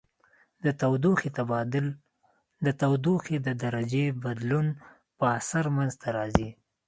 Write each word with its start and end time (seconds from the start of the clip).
د 0.63 0.65
تودوخې 0.79 1.29
تبادل 1.37 1.85
د 2.65 2.67
تودوخې 2.81 3.37
د 3.47 3.47
درجې 3.63 4.05
بدلون 4.23 4.67
په 5.17 5.25
اثر 5.39 5.65
منځ 5.75 5.93
ته 6.01 6.07
راځي. 6.17 6.49